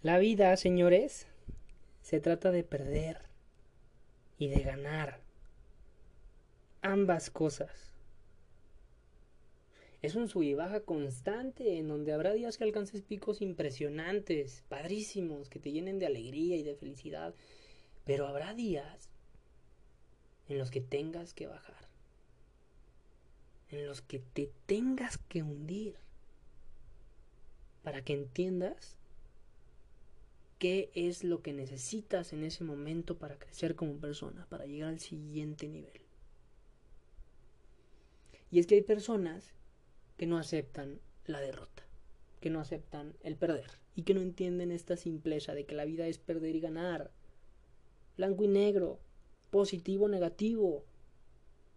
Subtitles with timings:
[0.00, 1.26] La vida, señores,
[2.02, 3.18] se trata de perder
[4.38, 5.20] y de ganar.
[6.82, 7.92] Ambas cosas.
[10.00, 15.48] Es un sub y baja constante en donde habrá días que alcances picos impresionantes, padrísimos,
[15.48, 17.34] que te llenen de alegría y de felicidad.
[18.04, 19.10] Pero habrá días
[20.48, 21.88] en los que tengas que bajar,
[23.70, 25.96] en los que te tengas que hundir,
[27.82, 28.97] para que entiendas
[30.58, 35.00] qué es lo que necesitas en ese momento para crecer como persona, para llegar al
[35.00, 36.02] siguiente nivel.
[38.50, 39.54] Y es que hay personas
[40.16, 41.84] que no aceptan la derrota,
[42.40, 46.06] que no aceptan el perder y que no entienden esta simpleza de que la vida
[46.06, 47.12] es perder y ganar.
[48.16, 49.00] Blanco y negro,
[49.50, 50.84] positivo, negativo.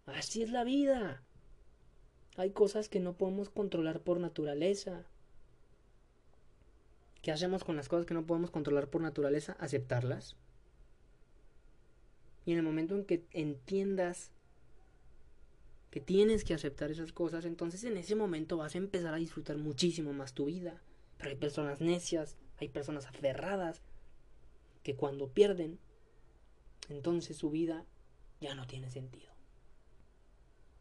[0.06, 1.22] Así es la vida.
[2.36, 5.06] Hay cosas que no podemos controlar por naturaleza.
[7.22, 9.56] ¿Qué hacemos con las cosas que no podemos controlar por naturaleza?
[9.60, 10.36] Aceptarlas.
[12.44, 14.32] Y en el momento en que entiendas
[15.92, 19.56] que tienes que aceptar esas cosas, entonces en ese momento vas a empezar a disfrutar
[19.56, 20.82] muchísimo más tu vida.
[21.18, 23.82] Pero hay personas necias, hay personas aferradas,
[24.82, 25.78] que cuando pierden,
[26.88, 27.86] entonces su vida
[28.40, 29.32] ya no tiene sentido.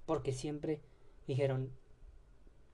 [0.08, 0.82] Porque siempre
[1.28, 1.72] dijeron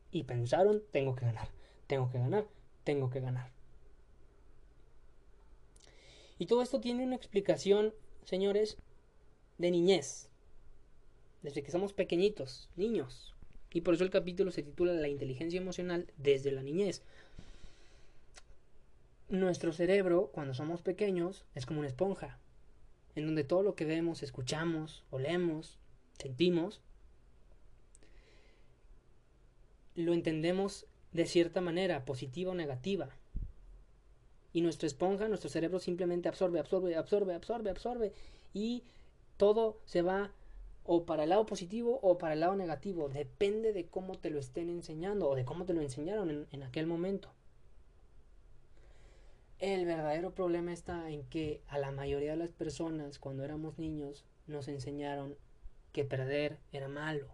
[0.10, 1.50] y pensaron, tengo que ganar,
[1.88, 2.48] tengo que ganar,
[2.86, 3.57] tengo que ganar.
[6.40, 7.94] Y todo esto tiene una explicación,
[8.24, 8.78] señores,
[9.58, 10.30] de niñez.
[11.42, 13.36] Desde que somos pequeñitos, niños.
[13.72, 17.04] Y por eso el capítulo se titula La inteligencia emocional desde la niñez.
[19.30, 22.40] Nuestro cerebro, cuando somos pequeños, es como una esponja,
[23.16, 25.80] en donde todo lo que vemos, escuchamos, olemos,
[26.18, 26.82] sentimos,
[29.96, 33.10] lo entendemos de cierta manera, positiva o negativa.
[34.58, 38.14] Y nuestra esponja, nuestro cerebro simplemente absorbe, absorbe, absorbe, absorbe, absorbe.
[38.56, 38.82] Y
[39.38, 40.32] todo se va
[40.84, 43.08] o para el lado positivo o para el lado negativo.
[43.08, 46.64] Depende de cómo te lo estén enseñando o de cómo te lo enseñaron en, en
[46.64, 47.30] aquel momento.
[49.60, 54.26] El verdadero problema está en que a la mayoría de las personas cuando éramos niños
[54.48, 55.36] nos enseñaron
[55.92, 57.28] que perder era malo.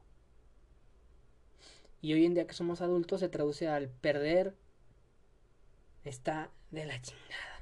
[2.02, 4.56] Y hoy en día que somos adultos se traduce al perder
[6.04, 7.54] está de la chingada.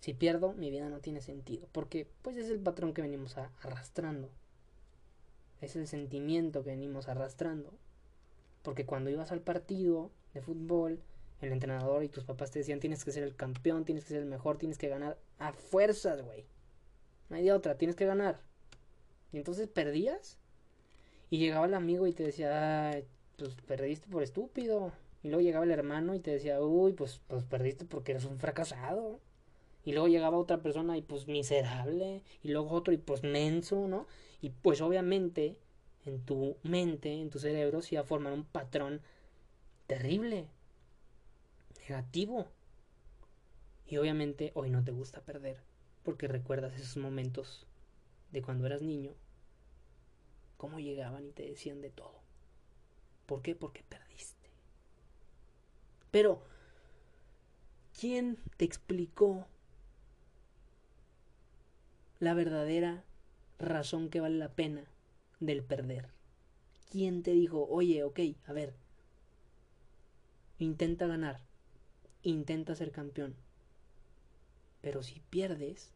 [0.00, 1.68] Si pierdo, mi vida no tiene sentido.
[1.72, 4.28] Porque pues es el patrón que venimos arrastrando.
[5.60, 7.72] Es el sentimiento que venimos arrastrando.
[8.62, 11.00] Porque cuando ibas al partido de fútbol,
[11.40, 14.22] el entrenador y tus papás te decían tienes que ser el campeón, tienes que ser
[14.22, 16.44] el mejor, tienes que ganar a fuerzas, güey.
[17.28, 18.40] No hay de otra, tienes que ganar.
[19.32, 20.38] Y entonces perdías.
[21.30, 23.02] Y llegaba el amigo y te decía,
[23.36, 24.92] pues perdiste por estúpido.
[25.22, 28.38] Y luego llegaba el hermano y te decía, uy, pues, pues perdiste porque eres un
[28.38, 29.20] fracasado.
[29.84, 32.22] Y luego llegaba otra persona y pues miserable.
[32.42, 34.06] Y luego otro y pues menso, ¿no?
[34.40, 35.56] Y pues obviamente
[36.04, 39.00] en tu mente, en tu cerebro, se iba a formar un patrón
[39.86, 40.48] terrible,
[41.80, 42.48] negativo.
[43.86, 45.58] Y obviamente hoy no te gusta perder,
[46.02, 47.66] porque recuerdas esos momentos
[48.32, 49.12] de cuando eras niño,
[50.56, 52.20] cómo llegaban y te decían de todo.
[53.26, 53.54] ¿Por qué?
[53.54, 54.41] Porque perdiste.
[56.12, 56.42] Pero,
[57.98, 59.46] ¿quién te explicó
[62.20, 63.02] la verdadera
[63.58, 64.84] razón que vale la pena
[65.40, 66.10] del perder?
[66.90, 68.74] ¿Quién te dijo, oye, ok, a ver,
[70.58, 71.40] intenta ganar,
[72.22, 73.34] intenta ser campeón,
[74.82, 75.92] pero si pierdes,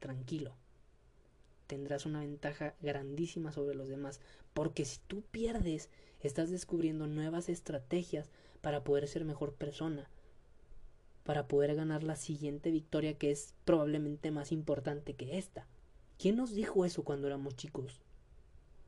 [0.00, 0.56] tranquilo,
[1.68, 4.20] tendrás una ventaja grandísima sobre los demás,
[4.52, 5.90] porque si tú pierdes,
[6.22, 8.30] estás descubriendo nuevas estrategias
[8.66, 10.10] para poder ser mejor persona,
[11.22, 15.68] para poder ganar la siguiente victoria que es probablemente más importante que esta.
[16.18, 18.00] ¿Quién nos dijo eso cuando éramos chicos?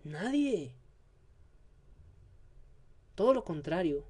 [0.02, 0.74] Nadie.
[3.14, 4.04] Todo lo contrario.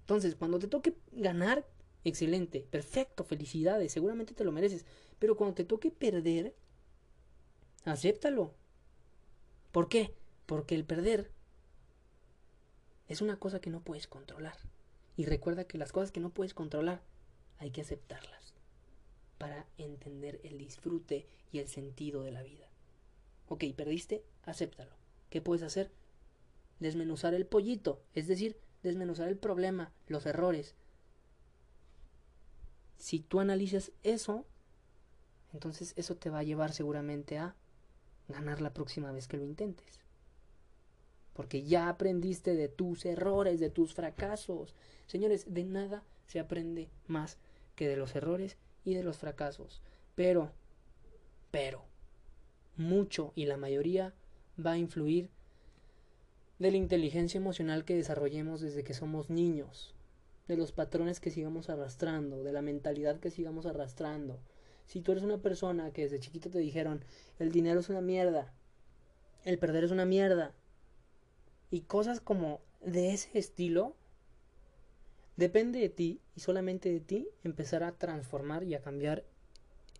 [0.00, 1.64] Entonces, cuando te toque ganar,
[2.02, 4.84] excelente, perfecto, felicidades, seguramente te lo mereces.
[5.20, 6.56] Pero cuando te toque perder,
[7.84, 8.52] acéptalo.
[9.70, 10.12] ¿Por qué?
[10.44, 11.30] Porque el perder
[13.08, 14.56] es una cosa que no puedes controlar.
[15.16, 17.02] Y recuerda que las cosas que no puedes controlar
[17.58, 18.54] hay que aceptarlas
[19.38, 22.68] para entender el disfrute y el sentido de la vida.
[23.48, 24.92] Ok, perdiste, acéptalo.
[25.30, 25.90] ¿Qué puedes hacer?
[26.80, 30.74] Desmenuzar el pollito, es decir, desmenuzar el problema, los errores.
[32.96, 34.46] Si tú analizas eso,
[35.52, 37.54] entonces eso te va a llevar seguramente a
[38.28, 40.00] ganar la próxima vez que lo intentes.
[41.34, 44.74] Porque ya aprendiste de tus errores, de tus fracasos.
[45.06, 47.38] Señores, de nada se aprende más
[47.74, 49.82] que de los errores y de los fracasos.
[50.14, 50.52] Pero,
[51.50, 51.84] pero,
[52.76, 54.14] mucho y la mayoría
[54.64, 55.28] va a influir
[56.58, 59.92] de la inteligencia emocional que desarrollemos desde que somos niños,
[60.46, 64.38] de los patrones que sigamos arrastrando, de la mentalidad que sigamos arrastrando.
[64.86, 67.04] Si tú eres una persona que desde chiquito te dijeron,
[67.40, 68.52] el dinero es una mierda,
[69.44, 70.54] el perder es una mierda,
[71.74, 73.96] y cosas como de ese estilo,
[75.36, 79.24] depende de ti y solamente de ti empezar a transformar y a cambiar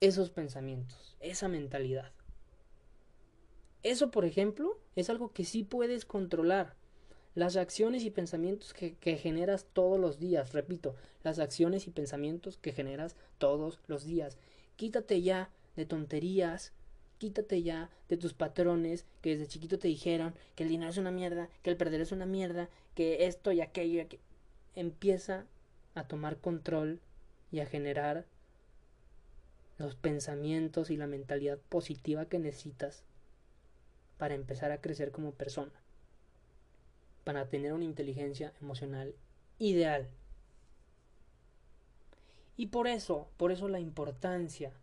[0.00, 2.12] esos pensamientos, esa mentalidad.
[3.82, 6.76] Eso, por ejemplo, es algo que sí puedes controlar.
[7.34, 10.94] Las acciones y pensamientos que, generas todos los días, repito,
[11.24, 14.38] las acciones y pensamientos que generas todos los días.
[14.76, 16.72] Quítate ya de tonterías,
[17.24, 21.10] quítate ya de tus patrones que desde chiquito te dijeron que el dinero es una
[21.10, 24.04] mierda, que el perder es una mierda, que esto y aquello.
[24.74, 25.46] Empieza
[25.94, 27.00] a tomar control
[27.50, 28.26] y a generar
[29.78, 33.04] los pensamientos y la mentalidad positiva que necesitas
[34.18, 35.72] para empezar a crecer como persona,
[37.24, 39.14] para tener una inteligencia emocional
[39.58, 40.08] ideal.
[42.58, 44.74] Y por eso, por eso la importancia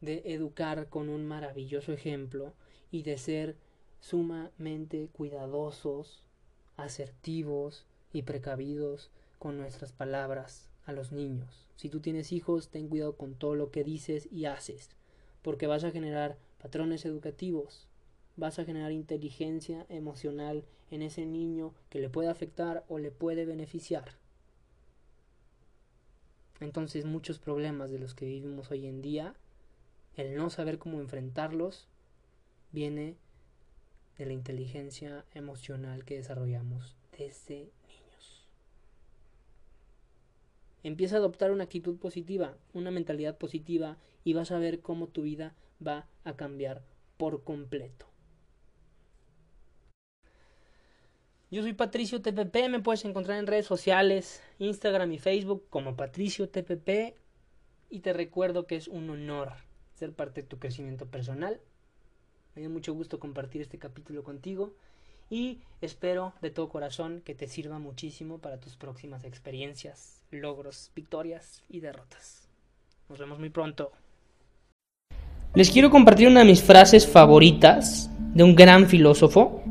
[0.00, 2.52] de educar con un maravilloso ejemplo
[2.90, 3.56] y de ser
[4.00, 6.22] sumamente cuidadosos,
[6.76, 11.66] asertivos y precavidos con nuestras palabras a los niños.
[11.76, 14.90] Si tú tienes hijos, ten cuidado con todo lo que dices y haces,
[15.42, 17.88] porque vas a generar patrones educativos
[18.38, 23.44] vas a generar inteligencia emocional en ese niño que le puede afectar o le puede
[23.44, 24.16] beneficiar.
[26.60, 29.34] Entonces muchos problemas de los que vivimos hoy en día,
[30.18, 31.86] el no saber cómo enfrentarlos,
[32.72, 33.16] viene
[34.18, 38.48] de la inteligencia emocional que desarrollamos desde niños.
[40.82, 45.22] Empieza a adoptar una actitud positiva, una mentalidad positiva y vas a ver cómo tu
[45.22, 45.54] vida
[45.84, 46.82] va a cambiar
[47.16, 48.06] por completo.
[51.48, 56.48] Yo soy Patricio TPP, me puedes encontrar en redes sociales, Instagram y Facebook como Patricio
[56.48, 57.16] TPP
[57.88, 59.67] y te recuerdo que es un honor
[59.98, 61.58] ser parte de tu crecimiento personal.
[62.54, 64.72] Me dio mucho gusto compartir este capítulo contigo
[65.28, 71.62] y espero de todo corazón que te sirva muchísimo para tus próximas experiencias, logros, victorias
[71.68, 72.48] y derrotas.
[73.08, 73.90] Nos vemos muy pronto.
[75.54, 79.62] Les quiero compartir una de mis frases favoritas de un gran filósofo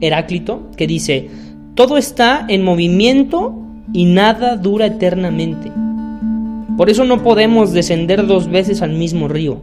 [0.00, 1.30] Heráclito, que dice,
[1.74, 3.54] todo está en movimiento
[3.92, 5.70] y nada dura eternamente.
[6.80, 9.60] Por eso no podemos descender dos veces al mismo río,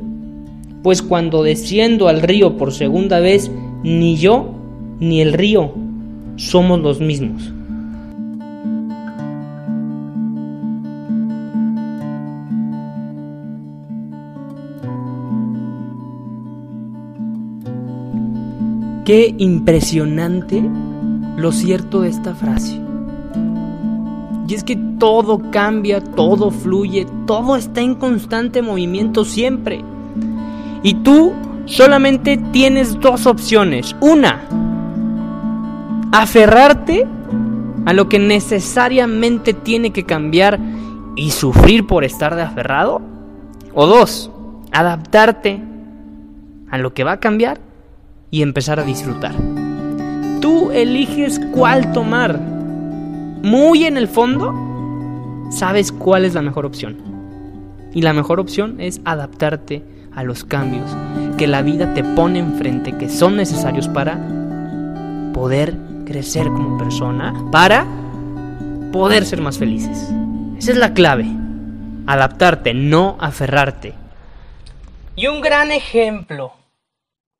[0.83, 3.49] pues cuando desciendo al río por segunda vez,
[3.81, 4.53] ni yo
[4.99, 5.73] ni el río
[6.35, 7.51] somos los mismos.
[19.05, 20.61] Qué impresionante
[21.35, 22.86] lo cierto de esta frase.
[24.47, 29.83] Y es que todo cambia, todo fluye, todo está en constante movimiento siempre.
[30.83, 31.33] Y tú
[31.65, 33.95] solamente tienes dos opciones.
[33.99, 34.41] Una,
[36.11, 37.05] aferrarte
[37.85, 40.59] a lo que necesariamente tiene que cambiar
[41.15, 43.01] y sufrir por estar de aferrado.
[43.73, 44.31] O dos,
[44.71, 45.61] adaptarte
[46.69, 47.59] a lo que va a cambiar
[48.31, 49.35] y empezar a disfrutar.
[50.41, 52.56] Tú eliges cuál tomar.
[53.43, 54.53] Muy en el fondo,
[55.51, 56.97] sabes cuál es la mejor opción.
[57.93, 59.83] Y la mejor opción es adaptarte
[60.15, 60.89] a los cambios
[61.37, 64.19] que la vida te pone enfrente, que son necesarios para
[65.33, 65.75] poder
[66.05, 67.85] crecer como persona, para
[68.91, 70.09] poder ser más felices.
[70.57, 71.27] Esa es la clave.
[72.07, 73.93] Adaptarte, no aferrarte.
[75.15, 76.53] Y un gran ejemplo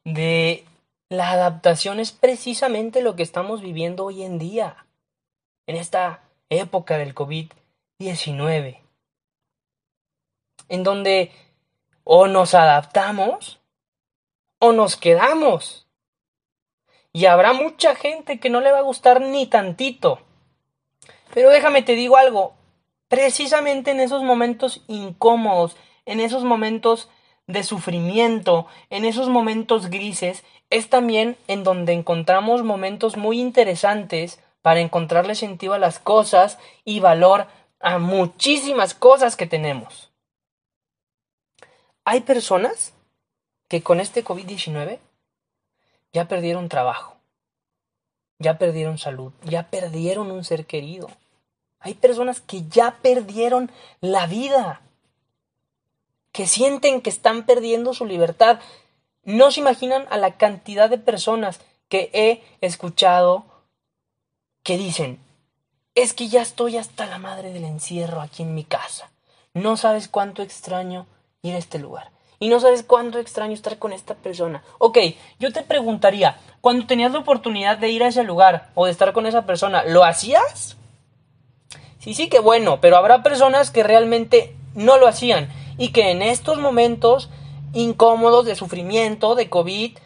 [0.04, 0.64] de
[1.10, 4.76] la adaptación es precisamente lo que estamos viviendo hoy en día,
[5.68, 8.80] en esta época del COVID-19,
[10.70, 11.32] en donde
[12.04, 13.60] o nos adaptamos
[14.60, 15.88] o nos quedamos.
[17.12, 20.22] Y habrá mucha gente que no le va a gustar ni tantito.
[21.34, 22.54] Pero déjame te digo algo,
[23.08, 27.10] precisamente en esos momentos incómodos, en esos momentos
[27.48, 34.82] de sufrimiento, en esos momentos grises, es también en donde encontramos momentos muy interesantes para
[34.82, 37.48] encontrarle sentido a las cosas y valor
[37.80, 40.12] a muchísimas cosas que tenemos.
[42.04, 42.94] Hay personas
[43.70, 45.00] que con este COVID-19
[46.12, 47.16] ya perdieron trabajo.
[48.40, 51.08] ya perdieron salud, ya perdieron un ser querido.
[51.80, 53.72] Hay personas que ya perdieron
[54.02, 54.82] la vida,
[56.34, 58.60] que sienten que están perdiendo su libertad.
[59.24, 63.57] No se imaginan a la cantidad de personas que he escuchado
[64.68, 65.18] que dicen,
[65.96, 69.10] es que ya estoy hasta la madre del encierro aquí en mi casa.
[69.54, 71.08] No sabes cuánto extraño
[71.42, 72.12] ir a este lugar.
[72.38, 74.62] Y no sabes cuánto extraño estar con esta persona.
[74.78, 74.98] Ok,
[75.40, 79.14] yo te preguntaría, cuando tenías la oportunidad de ir a ese lugar o de estar
[79.14, 80.76] con esa persona, ¿lo hacías?
[82.00, 85.48] Sí, sí, que bueno, pero habrá personas que realmente no lo hacían
[85.78, 87.30] y que en estos momentos
[87.72, 89.98] incómodos de sufrimiento, de COVID,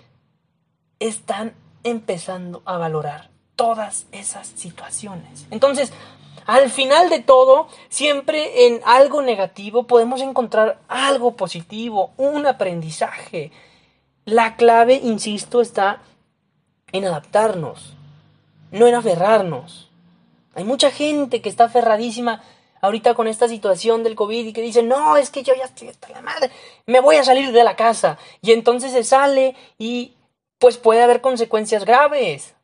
[0.99, 3.30] están empezando a valorar
[3.61, 5.45] todas esas situaciones.
[5.51, 5.93] Entonces,
[6.47, 13.51] al final de todo, siempre en algo negativo podemos encontrar algo positivo, un aprendizaje.
[14.25, 16.01] La clave, insisto, está
[16.91, 17.93] en adaptarnos,
[18.71, 19.91] no en aferrarnos.
[20.55, 22.41] Hay mucha gente que está aferradísima
[22.81, 25.89] ahorita con esta situación del COVID y que dice, no, es que yo ya estoy
[25.89, 26.49] hasta la madre,
[26.87, 28.17] me voy a salir de la casa.
[28.41, 30.15] Y entonces se sale y
[30.57, 32.55] pues puede haber consecuencias graves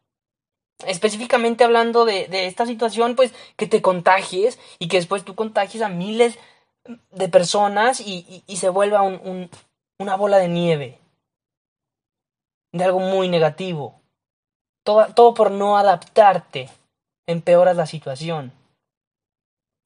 [0.86, 5.89] específicamente hablando de, esta situación, pues que te contagies y que después tú contagies a
[5.89, 6.38] miles
[7.12, 11.00] de personas y, se vuelva una bola de nieve
[12.72, 14.00] de algo muy negativo.
[14.84, 16.69] Todo, todo por no adaptarte
[17.25, 18.53] empeoras la situación.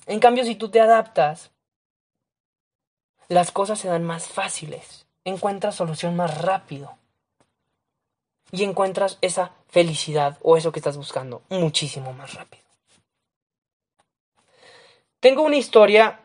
[0.06, 1.52] En cambio, si tú te adaptas,
[3.30, 7.01] las cosas se dan más fáciles, encuentras solución más rápido
[8.52, 12.64] y encuentras esa felicidad o eso que estás buscando muchísimo más rápido.
[15.20, 16.20] Tengo una historia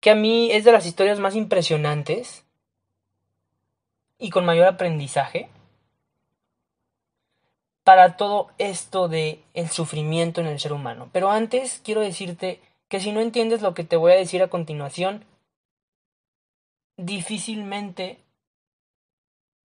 [0.00, 2.44] que a mí es de las historias más impresionantes
[4.18, 5.48] y con mayor aprendizaje
[7.84, 11.08] para todo esto de el sufrimiento en el ser humano.
[11.12, 14.48] Pero antes quiero decirte que si no entiendes lo que te voy a decir a
[14.48, 15.24] continuación,
[16.96, 18.18] difícilmente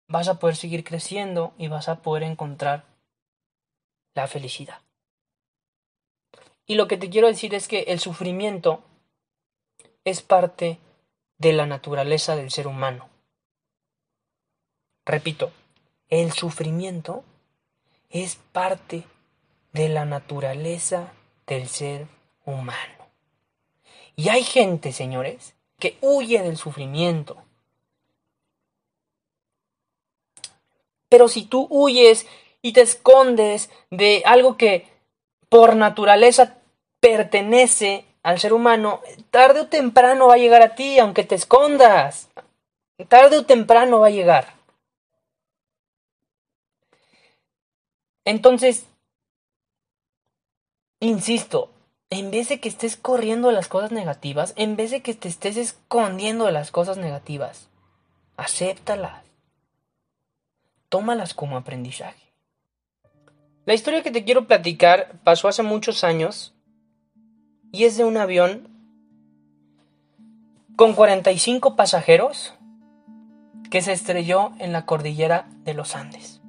[0.07, 2.85] vas a poder seguir creciendo y vas a poder encontrar
[4.13, 4.81] la felicidad.
[6.65, 8.83] Y lo que te quiero decir es que el sufrimiento
[10.05, 10.79] es parte
[11.37, 13.09] de la naturaleza del ser humano.
[15.05, 15.51] Repito,
[16.09, 17.23] el sufrimiento
[18.09, 19.03] es parte
[19.73, 21.11] de la naturaleza
[21.47, 22.07] del ser
[22.45, 23.07] humano.
[24.15, 27.43] Y hay gente, señores, que huye del sufrimiento,
[31.13, 32.25] Pero si tú huyes
[32.63, 34.87] y te escondes de algo que
[35.47, 36.57] por naturaleza
[36.99, 42.29] pertenece al ser humano, tarde o temprano va a llegar a ti, aunque te escondas.
[43.09, 44.55] Tarde o temprano va a llegar.
[48.25, 48.87] Entonces,
[50.99, 51.69] insisto,
[52.09, 55.57] en vez de que estés corriendo las cosas negativas, en vez de que te estés
[55.57, 57.67] escondiendo las cosas negativas,
[58.35, 59.22] acéptalas
[60.93, 62.35] tómalas como aprendizaje.
[63.65, 66.53] La historia que te quiero platicar pasó hace muchos años
[67.71, 68.69] y es de un avión
[70.75, 72.53] con 45 pasajeros
[73.71, 76.43] que se estrelló en la cordillera de los Andes.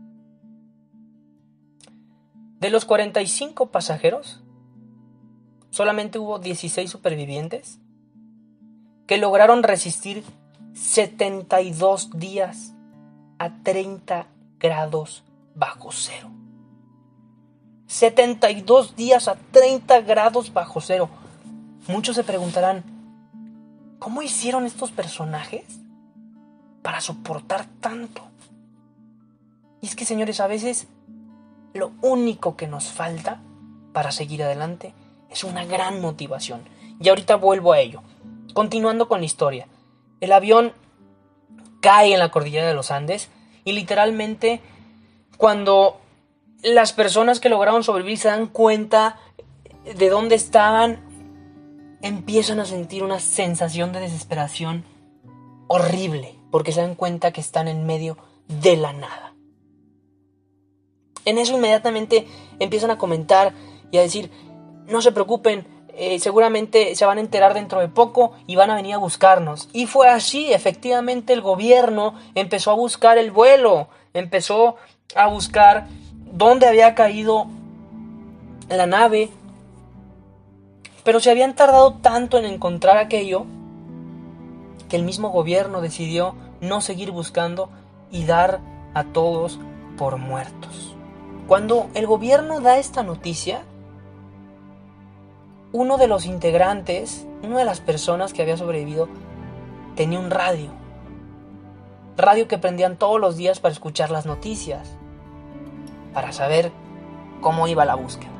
[2.60, 4.42] De los 45 pasajeros,
[5.70, 7.80] solamente hubo 16 supervivientes
[9.06, 10.22] que lograron resistir
[10.74, 12.74] 72 días
[13.38, 14.33] a 30
[14.64, 16.30] grados bajo cero.
[17.86, 21.10] 72 días a 30 grados bajo cero.
[21.86, 22.82] Muchos se preguntarán,
[23.98, 25.66] ¿cómo hicieron estos personajes
[26.80, 28.22] para soportar tanto?
[29.82, 30.88] Y es que, señores, a veces
[31.74, 33.42] lo único que nos falta
[33.92, 34.94] para seguir adelante
[35.28, 36.62] es una gran motivación.
[36.98, 38.02] Y ahorita vuelvo a ello.
[38.54, 39.68] Continuando con la historia.
[40.20, 40.72] El avión
[41.82, 43.28] cae en la cordillera de los Andes
[43.64, 44.60] y literalmente
[45.36, 46.00] cuando
[46.62, 49.18] las personas que lograron sobrevivir se dan cuenta
[49.84, 51.00] de dónde estaban,
[52.02, 54.84] empiezan a sentir una sensación de desesperación
[55.68, 58.16] horrible, porque se dan cuenta que están en medio
[58.48, 59.34] de la nada.
[61.24, 62.26] En eso inmediatamente
[62.58, 63.54] empiezan a comentar
[63.90, 64.30] y a decir,
[64.86, 65.66] no se preocupen,
[65.96, 69.68] eh, seguramente se van a enterar dentro de poco y van a venir a buscarnos.
[69.72, 74.76] Y fue así, efectivamente el gobierno empezó a buscar el vuelo, empezó
[75.14, 75.86] a buscar
[76.32, 77.46] dónde había caído
[78.68, 79.30] la nave,
[81.04, 83.46] pero se habían tardado tanto en encontrar aquello
[84.88, 87.68] que el mismo gobierno decidió no seguir buscando
[88.10, 88.60] y dar
[88.94, 89.58] a todos
[89.96, 90.94] por muertos.
[91.46, 93.62] Cuando el gobierno da esta noticia,
[95.74, 99.08] uno de los integrantes, una de las personas que había sobrevivido,
[99.96, 100.70] tenía un radio.
[102.16, 104.96] Radio que prendían todos los días para escuchar las noticias,
[106.12, 106.70] para saber
[107.40, 108.30] cómo iba la búsqueda.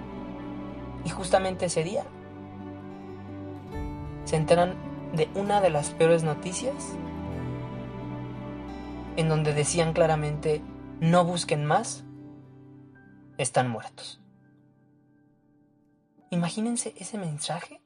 [1.05, 2.05] Y justamente ese día
[4.26, 4.76] se enteran
[5.12, 6.93] de una de las peores noticias
[9.17, 10.62] en donde decían claramente,
[11.00, 12.05] no busquen más,
[13.38, 14.24] están muertos.
[16.35, 17.81] Imagínense ese mensaje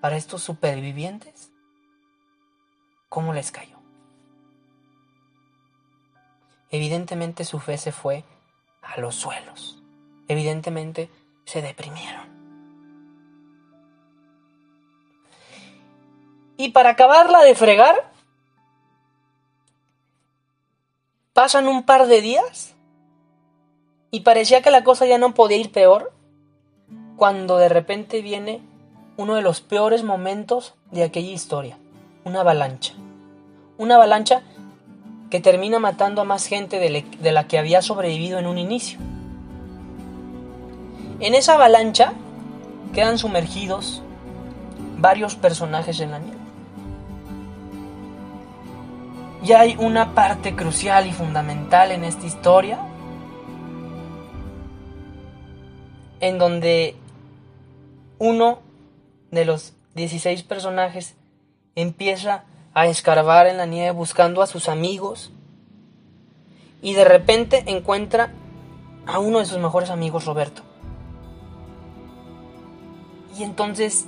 [0.00, 1.52] para estos supervivientes.
[3.08, 3.76] ¿Cómo les cayó?
[6.68, 8.24] Evidentemente su fe se fue
[8.82, 9.80] a los suelos.
[10.26, 11.08] Evidentemente
[11.44, 12.28] se deprimieron.
[16.56, 18.12] Y para acabarla de fregar,
[21.34, 22.74] pasan un par de días
[24.10, 26.18] y parecía que la cosa ya no podía ir peor
[27.20, 28.62] cuando de repente viene
[29.18, 31.76] uno de los peores momentos de aquella historia,
[32.24, 32.94] una avalancha.
[33.76, 34.40] Una avalancha
[35.28, 38.98] que termina matando a más gente de la que había sobrevivido en un inicio.
[41.20, 42.14] En esa avalancha
[42.94, 44.00] quedan sumergidos
[44.96, 46.40] varios personajes en la nieve.
[49.44, 52.78] Y hay una parte crucial y fundamental en esta historia
[56.20, 56.94] en donde
[58.20, 58.60] uno
[59.32, 61.16] de los 16 personajes
[61.74, 65.32] empieza a escarbar en la nieve buscando a sus amigos
[66.82, 68.32] y de repente encuentra
[69.06, 70.62] a uno de sus mejores amigos, Roberto.
[73.38, 74.04] Y entonces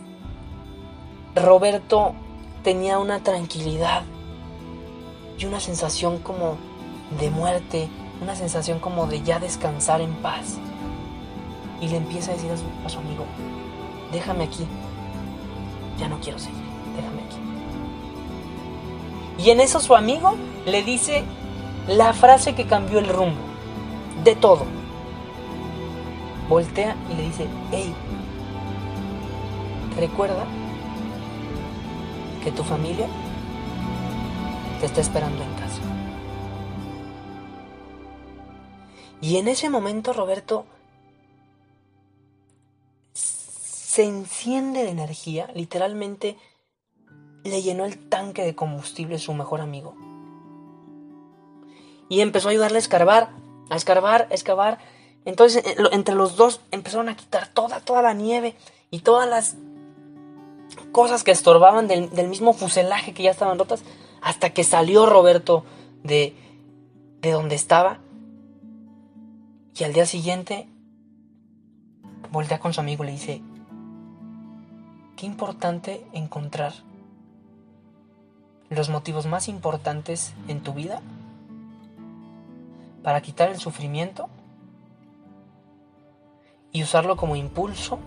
[1.35, 2.15] Roberto
[2.63, 4.03] tenía una tranquilidad
[5.39, 6.59] y una sensación como
[7.19, 7.89] de muerte,
[8.21, 10.59] una sensación como de ya descansar en paz.
[11.81, 13.25] Y le empieza a decir a su, amigo,
[14.13, 14.67] déjame aquí,
[15.99, 16.63] ya no quiero seguir,
[16.95, 17.39] déjame aquí.
[19.39, 20.35] Y en eso su amigo
[20.67, 21.25] le dice
[21.89, 23.41] la frase que cambió el rumbo,
[24.23, 24.67] de todo.
[26.49, 27.95] Voltea y le dice, hey,
[29.97, 30.45] recuerda
[32.45, 33.07] que tu familia
[34.81, 35.81] te está esperando en casa.
[39.21, 40.67] Y en ese momento Roberto
[43.93, 46.39] se enciende de energía, literalmente
[47.45, 49.95] le llenó el tanque de combustible su mejor amigo.
[52.09, 53.29] Y empezó a ayudarle a escarbar,
[53.69, 54.79] a escarbar, a escarbar.
[55.27, 58.55] Entonces eh, entre los dos empezaron a quitar toda, toda la nieve
[58.91, 59.57] y todas las
[60.91, 63.83] cosas que estorbaban del, del mismo fuselaje que ya estaban rotas
[64.23, 65.67] hasta que salió Roberto
[66.03, 66.35] de,
[67.21, 67.99] de donde estaba.
[69.79, 70.67] Y al día siguiente
[72.31, 73.43] voltea con su amigo y le dice,
[75.23, 76.73] importante encontrar
[78.71, 81.03] los motivos más importantes en tu vida
[83.03, 84.29] para quitar el sufrimiento
[86.73, 87.99] y usarlo como impulso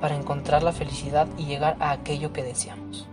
[0.00, 3.08] para encontrar la felicidad y llegar a aquello que deseamos.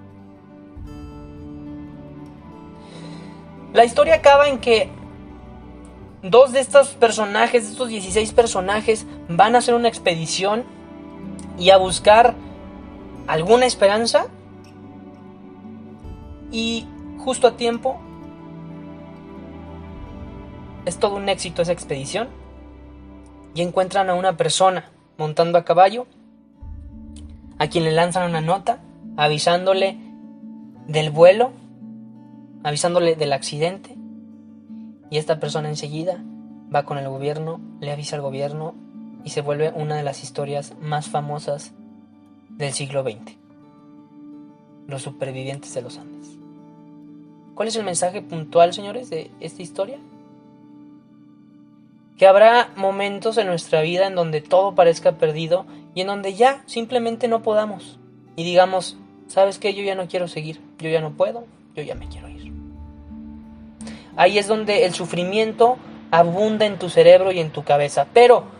[3.73, 4.89] La historia acaba en que
[6.21, 10.63] dos de estos personajes, de estos 16 personajes, van a hacer una expedición
[11.57, 12.35] y a buscar
[13.27, 14.27] alguna esperanza.
[16.51, 16.87] Y
[17.19, 17.99] justo a tiempo
[20.85, 22.29] es todo un éxito esa expedición.
[23.53, 26.07] Y encuentran a una persona montando a caballo,
[27.57, 28.79] a quien le lanzan una nota
[29.15, 29.97] avisándole
[30.87, 31.51] del vuelo
[32.65, 33.95] avisándole del accidente
[35.11, 36.23] y esta persona enseguida
[36.73, 38.73] va con el gobierno, le avisa al gobierno
[39.25, 41.73] y se vuelve una de las historias más famosas
[42.49, 43.35] del siglo XX.
[44.87, 46.37] Los supervivientes de los Andes.
[47.55, 49.97] ¿Cuál es el mensaje puntual, señores, de esta historia?
[52.17, 56.61] Que habrá momentos en nuestra vida en donde todo parezca perdido y en donde ya
[56.67, 57.99] simplemente no podamos.
[58.35, 58.95] Y digamos,
[59.27, 59.73] ¿sabes qué?
[59.73, 62.53] Yo ya no quiero seguir, yo ya no puedo, yo ya me quiero ir.
[64.17, 65.77] Ahí es donde el sufrimiento
[66.11, 68.07] abunda en tu cerebro y en tu cabeza.
[68.13, 68.54] Pero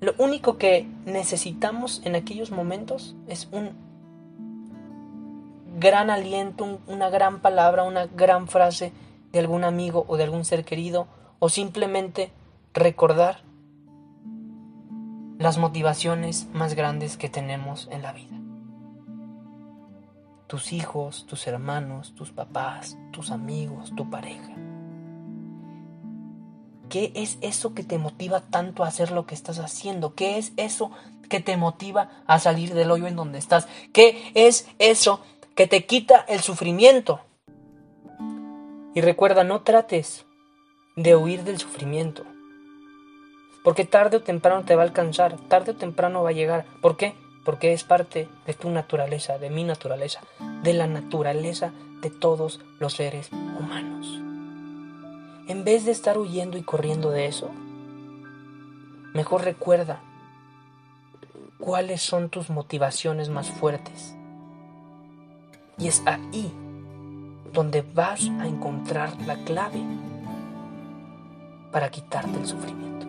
[0.00, 3.70] lo único que necesitamos en aquellos momentos es un
[5.78, 8.92] gran aliento, una gran palabra, una gran frase
[9.32, 11.06] de algún amigo o de algún ser querido,
[11.38, 12.30] o simplemente
[12.72, 13.40] recordar
[15.38, 18.36] las motivaciones más grandes que tenemos en la vida
[20.46, 24.54] tus hijos, tus hermanos, tus papás, tus amigos, tu pareja.
[26.96, 30.14] ¿Qué es eso que te motiva tanto a hacer lo que estás haciendo?
[30.14, 30.92] ¿Qué es eso
[31.28, 33.68] que te motiva a salir del hoyo en donde estás?
[33.92, 35.20] ¿Qué es eso
[35.54, 37.20] que te quita el sufrimiento?
[38.94, 40.24] Y recuerda, no trates
[40.96, 42.24] de huir del sufrimiento.
[43.62, 46.64] Porque tarde o temprano te va a alcanzar, tarde o temprano va a llegar.
[46.80, 47.12] ¿Por qué?
[47.44, 50.22] Porque es parte de tu naturaleza, de mi naturaleza,
[50.62, 53.28] de la naturaleza de todos los seres
[53.60, 54.25] humanos.
[55.48, 57.50] En vez de estar huyendo y corriendo de eso,
[59.14, 60.00] mejor recuerda
[61.58, 64.16] cuáles son tus motivaciones más fuertes.
[65.78, 66.52] Y es ahí
[67.52, 69.80] donde vas a encontrar la clave
[71.70, 73.06] para quitarte el sufrimiento.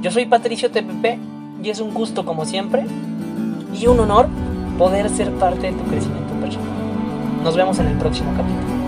[0.00, 1.18] Yo soy Patricio TPP
[1.60, 2.86] y es un gusto como siempre
[3.74, 4.28] y un honor
[4.78, 6.70] poder ser parte de tu crecimiento personal.
[7.42, 8.81] Nos vemos en el próximo capítulo.